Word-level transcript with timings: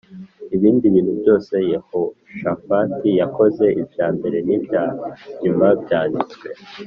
Ibindi 0.55 0.85
bintu 0.93 1.13
byose 1.21 1.53
Yehoshafati 1.71 3.09
yakoze 3.21 3.65
ibya 3.81 4.07
mbere 4.15 4.37
n 4.47 4.49
ibya 4.57 4.83
nyuma 5.43 5.67
byanditswe 5.83 6.47